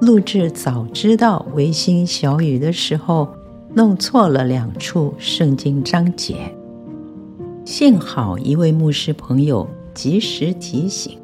[0.00, 3.28] 录制早知道维新小语的时候，
[3.74, 6.36] 弄错了两处圣经章节，
[7.64, 11.18] 幸好一位牧师朋友及时提醒，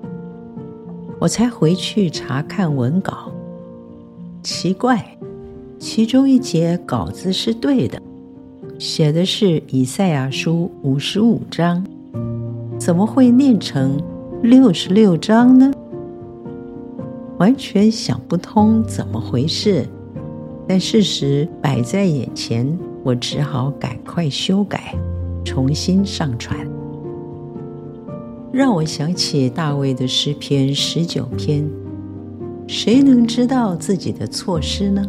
[1.21, 3.31] 我才回去查看文稿。
[4.43, 5.17] 奇怪，
[5.79, 8.03] 其中一节稿子是对的，
[8.77, 11.87] 写的是以赛亚书五十五章，
[12.77, 14.03] 怎么会念成
[14.43, 15.73] 六十六章呢？
[17.39, 19.87] 完全想不通怎么回事，
[20.69, 24.95] 但事实摆在眼前，我只好赶快修改，
[25.45, 26.57] 重新上传。
[28.53, 31.69] 让我想起大卫的诗篇十九篇：
[32.69, 35.05] 谁能知道自己的错失呢？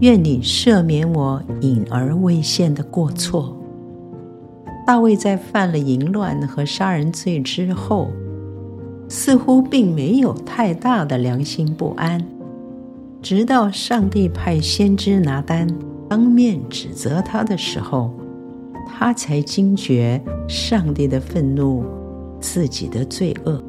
[0.00, 3.54] 愿你赦免我隐而未现的过错。
[4.86, 8.10] 大卫在犯了淫乱和杀人罪之后，
[9.08, 12.24] 似乎并没有太大的良心不安，
[13.22, 15.66] 直到上帝派先知拿单
[16.08, 18.12] 当面指责他的时候，
[18.86, 21.84] 他才惊觉上帝的愤怒，
[22.40, 23.62] 自己的罪恶。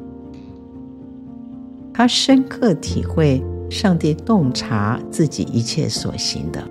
[1.92, 6.62] 他深刻体会上帝洞察自己一切所行的，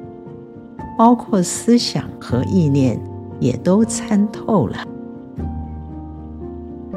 [0.97, 2.97] 包括思想和意念，
[3.39, 4.86] 也都参透了。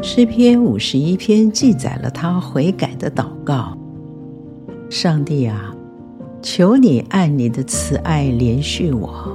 [0.03, 3.77] 诗篇五十一篇记载了他悔改的祷告
[4.89, 5.75] ：“上帝啊，
[6.41, 9.31] 求你按你的慈爱怜恤我，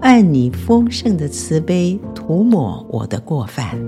[0.00, 3.78] 按你丰盛的慈悲涂抹我的过犯。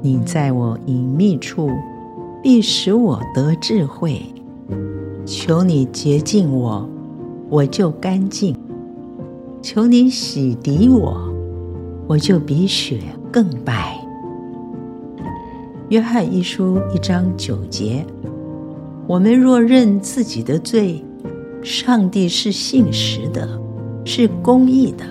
[0.00, 1.70] 你在我隐秘处
[2.42, 4.22] 必使我得智慧，
[5.26, 6.88] 求你洁净我，
[7.50, 8.54] 我就干净；
[9.60, 11.30] 求你洗涤我，
[12.06, 12.98] 我就比雪
[13.30, 14.02] 更白。”
[15.88, 18.04] 约翰一书一章九节：
[19.06, 21.00] 我们若认自己的罪，
[21.62, 23.48] 上帝是信实的，
[24.04, 25.04] 是公义的，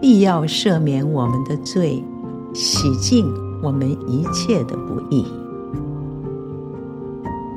[0.00, 2.00] 必要赦免我们的罪，
[2.54, 3.26] 洗净
[3.60, 5.26] 我们一切的不义。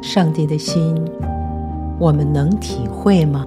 [0.01, 0.95] 上帝的心，
[2.00, 3.45] 我们能体会吗？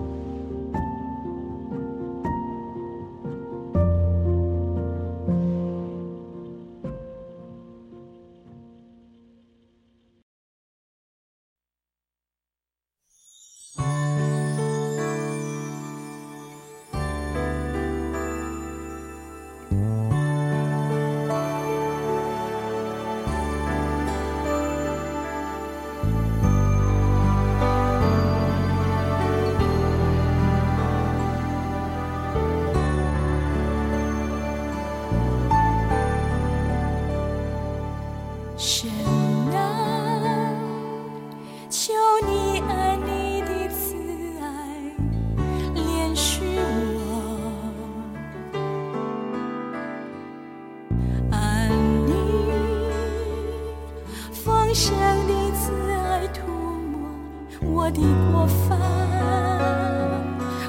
[57.88, 58.78] 我的过分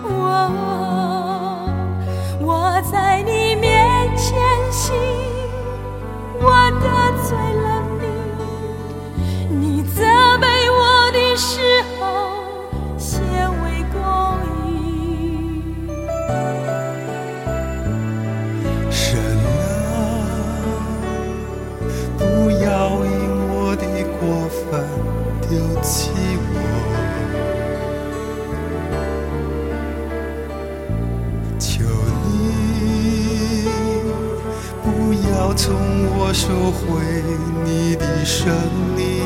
[0.06, 0.08] 我
[2.40, 3.86] 我在你面
[4.16, 4.40] 前
[4.72, 4.96] 行
[6.40, 6.48] 我
[6.80, 6.88] 得
[7.22, 7.68] 罪了
[9.50, 9.98] 你你责
[10.40, 10.82] 备我
[11.12, 12.00] 的时候
[12.98, 13.20] 先
[13.64, 14.00] 为公
[14.72, 14.72] 益
[18.90, 19.20] 神
[19.60, 20.00] 啊
[22.18, 22.24] 不
[22.64, 22.66] 要
[23.04, 23.12] 因
[23.50, 23.84] 我的
[24.22, 24.64] 过分
[25.50, 26.39] 丢弃我
[35.62, 35.76] 从
[36.08, 36.88] 我收回
[37.66, 38.48] 你的生
[38.96, 39.20] 命，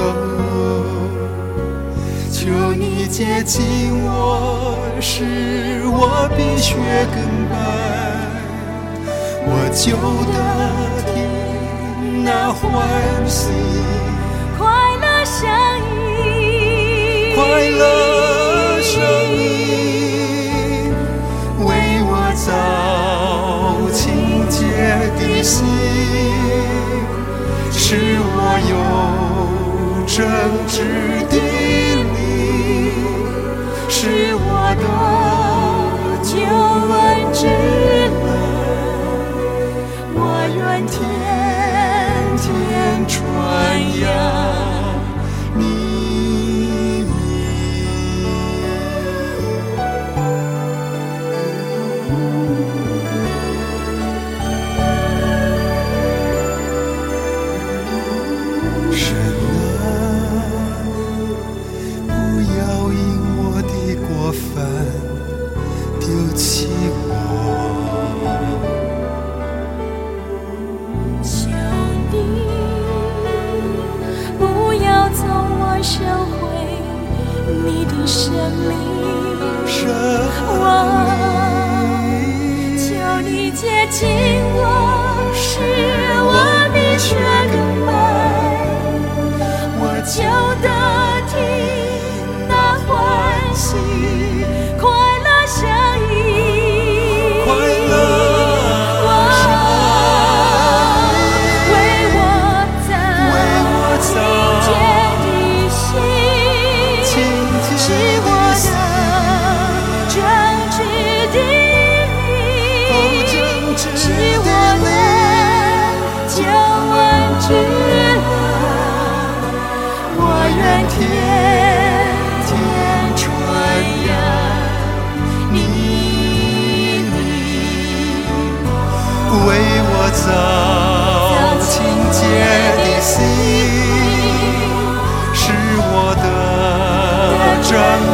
[0.00, 0.02] 哦，
[2.32, 2.40] 求
[2.74, 3.62] 你接近
[4.02, 6.74] 我，使我比雪
[7.14, 7.16] 更
[7.48, 7.54] 白，
[9.46, 9.94] 我就
[10.32, 10.36] 得
[11.06, 11.14] 听
[12.24, 12.60] 那欢
[13.28, 13.46] 喜
[14.58, 14.66] 快
[15.00, 15.38] 乐声
[16.18, 17.40] 音，快
[17.70, 18.11] 乐
[25.42, 25.66] 心，
[27.72, 30.24] 使我有正
[30.68, 30.82] 直
[31.28, 31.91] 的。
[75.82, 76.46] 收回
[77.66, 78.32] 你的神
[78.68, 78.72] 力，
[80.60, 80.64] 我
[82.78, 82.84] 求
[83.28, 84.08] 你接近
[84.54, 85.32] 我。
[85.34, 85.91] 是。